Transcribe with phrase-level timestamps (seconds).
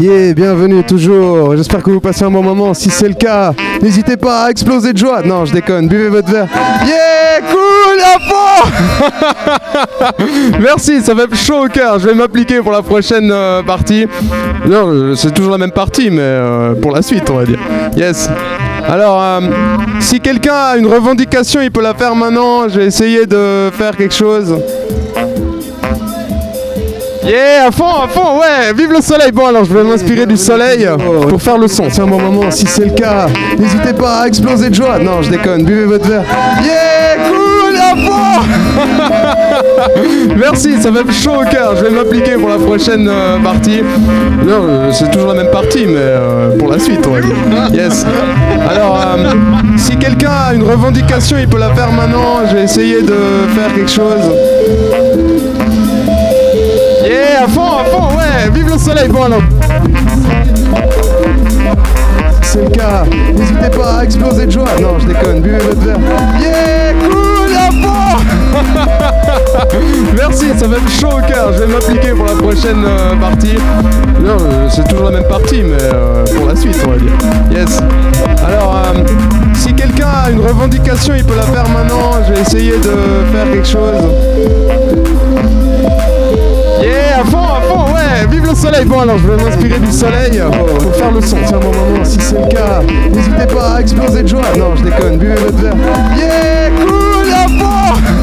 [0.00, 1.54] Yeah, bienvenue toujours.
[1.54, 2.72] J'espère que vous passez un bon moment.
[2.72, 3.52] Si c'est le cas,
[3.82, 5.20] n'hésitez pas à exploser de joie.
[5.22, 5.88] Non, je déconne.
[5.88, 6.46] Buvez votre verre.
[6.86, 8.16] Yeah, cool à
[10.58, 11.98] Merci, ça fait chaud au cœur.
[11.98, 14.06] Je vais m'appliquer pour la prochaine euh, partie.
[14.64, 17.58] Non, euh, c'est toujours la même partie, mais euh, pour la suite, on va dire.
[17.94, 18.30] Yes.
[18.88, 19.42] Alors,
[20.00, 22.70] si quelqu'un a une revendication, il peut la faire maintenant.
[22.70, 24.56] Je vais essayer de faire quelque chose.
[27.24, 29.30] Yeah, à fond, à fond, ouais, vive le soleil.
[29.32, 30.88] Bon, alors je vais m'inspirer du soleil
[31.28, 31.84] pour faire le son.
[31.90, 32.50] C'est un bon moment.
[32.50, 33.26] Si c'est le cas,
[33.58, 34.98] n'hésitez pas à exploser de joie.
[34.98, 35.64] Non, je déconne.
[35.64, 36.24] Buvez votre verre.
[36.64, 38.40] Yeah, cool, à fond
[40.36, 41.76] Merci, ça fait chaud au cœur.
[41.76, 43.82] Je vais m'appliquer pour la prochaine euh, partie.
[44.46, 47.36] Non, euh, c'est toujours la même partie, mais euh, pour la suite, on va dire.
[47.72, 48.06] Yes.
[48.68, 48.98] Alors,
[49.76, 52.40] si quelqu'un a une revendication, il peut la faire maintenant.
[52.48, 53.14] Je vais essayer de
[53.54, 54.32] faire quelque chose.
[57.02, 59.26] Yeah, à fond, à fond, ouais, vive le soleil, bon
[62.42, 64.66] c'est le cas, n'hésitez pas à exploser de joie.
[64.82, 65.98] Non, je déconne, buvez votre verre.
[66.40, 68.24] Yeah, cool, à fond
[70.16, 71.52] Merci, ça fait chaud au cœur.
[71.52, 73.54] Je vais m'appliquer pour la prochaine euh, partie.
[74.20, 77.12] Non, euh, c'est toujours la même partie, mais euh, pour la suite, on va dire.
[77.52, 77.78] Yes.
[78.44, 78.82] Alors,
[79.54, 82.18] si quelqu'un a une revendication, il peut la faire maintenant.
[82.26, 84.10] Je vais essayer de faire quelque chose.
[88.46, 88.84] Le soleil.
[88.84, 90.40] Bon, alors je vais m'inspirer du soleil
[90.78, 91.36] pour faire le son.
[91.36, 92.04] Un bon moment.
[92.04, 94.42] Si c'est le cas, n'hésitez pas à exploser de joie.
[94.58, 95.74] Non, je déconne, buvez votre verre.
[96.16, 97.46] Yeah, cool, à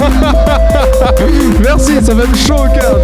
[1.60, 2.98] Merci, ça fait chaud au cœur.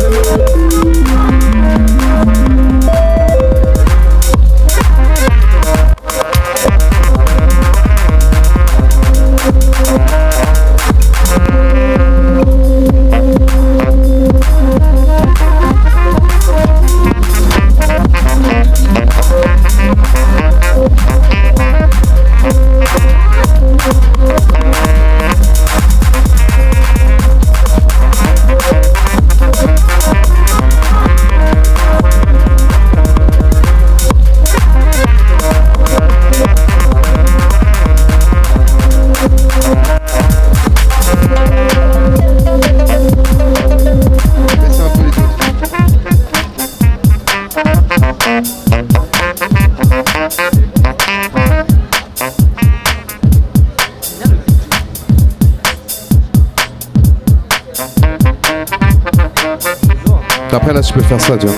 [60.53, 61.57] Après là, tu peux faire ça, tu vois.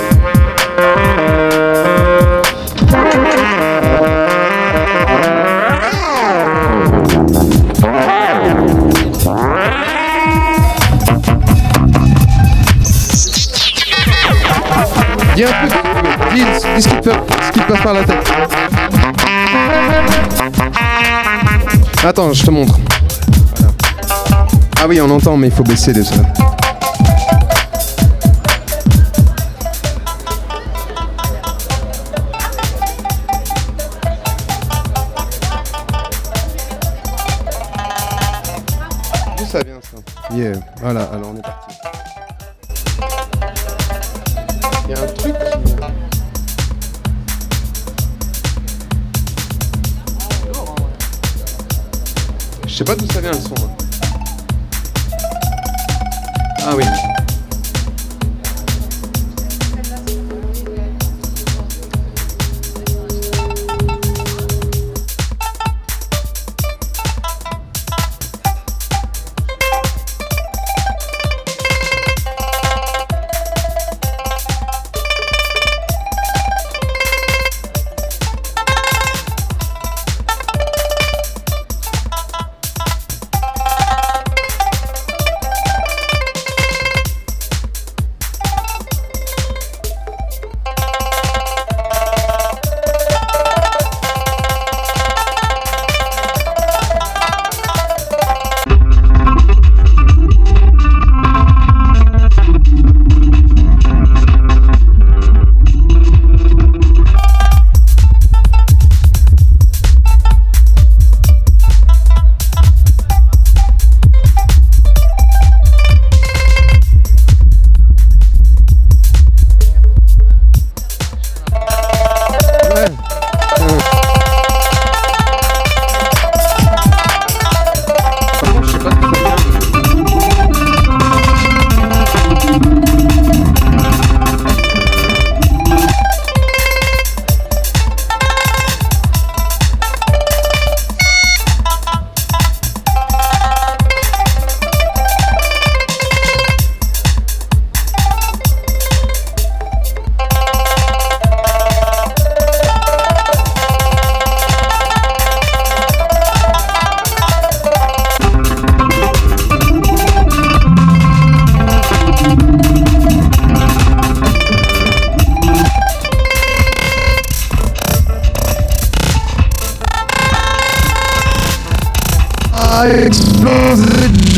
[15.36, 15.68] Dis un peu,
[16.34, 16.42] dis,
[16.74, 18.32] dis ce qui ce passe par la tête.
[22.02, 22.76] Attends, je te montre.
[24.80, 26.14] Ah oui, on entend, mais il faut baisser déjà.
[39.36, 39.98] D'où ça vient ça
[40.32, 41.74] Yeah, voilà, alors on est parti.
[44.84, 45.74] Il y a un truc qui...
[52.68, 53.54] Je sais pas d'où ça vient le son.
[53.54, 53.88] là.
[56.70, 56.84] Ah oui.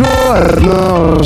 [0.01, 1.21] giorno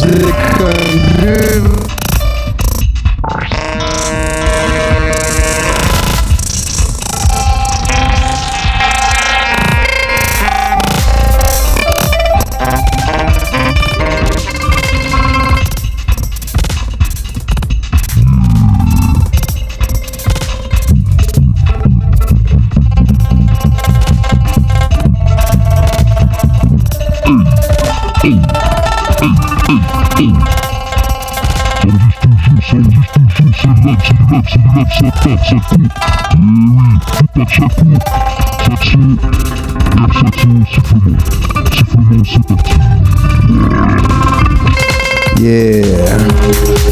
[45.41, 45.82] Yeah.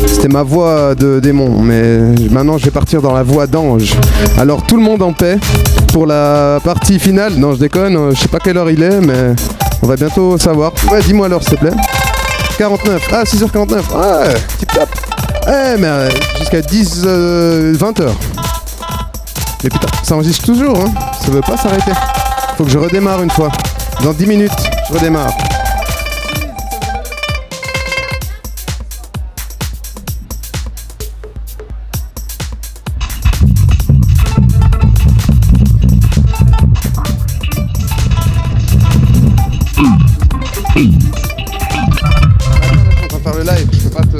[0.07, 1.99] C'était ma voix de démon, mais
[2.31, 3.95] maintenant je vais partir dans la voix d'ange.
[4.39, 5.39] Alors tout le monde en paix
[5.93, 7.35] pour la partie finale.
[7.35, 9.35] Non, je déconne, je sais pas quelle heure il est, mais
[9.83, 10.73] on va bientôt savoir.
[10.91, 11.77] Ouais, dis-moi l'heure s'il te plaît.
[12.59, 13.09] 49.
[13.13, 13.73] Ah, 6h49.
[13.73, 14.89] Ouais, tip tap.
[15.47, 18.11] Eh, mais euh, jusqu'à 10, 20 h
[19.65, 20.93] Mais putain, ça enregistre toujours, hein.
[21.21, 21.93] Ça veut pas s'arrêter.
[22.57, 23.51] Faut que je redémarre une fois.
[24.03, 24.53] Dans 10 minutes,
[24.89, 25.33] je redémarre.
[43.93, 44.17] Pas te.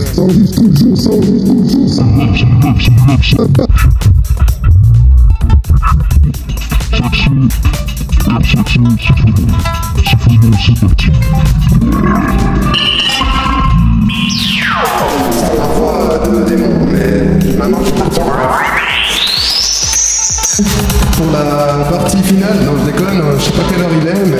[21.17, 24.37] Pour la partie finale, non je déconne, je sais pas quelle heure il est, mais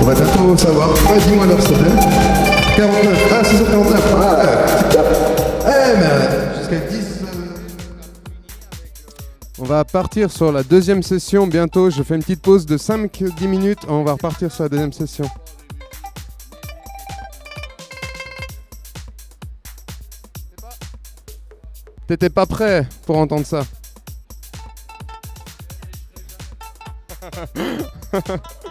[0.00, 0.90] on va bientôt savoir.
[0.90, 2.56] Ouais, dis-moi l'heure s'il te plaît.
[2.76, 3.18] 49.
[3.32, 3.96] Ah, 6h49.
[4.20, 4.45] Ah,
[6.72, 7.22] euh, jusqu'à 10.
[9.58, 11.90] On va partir sur la deuxième session bientôt.
[11.90, 13.86] Je fais une petite pause de 5-10 minutes.
[13.88, 15.24] On va repartir sur la deuxième session.
[22.06, 23.64] T'étais pas prêt pour entendre ça.